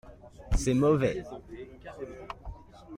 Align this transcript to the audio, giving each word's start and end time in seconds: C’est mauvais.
C’est 0.57 0.73
mauvais. 0.73 1.23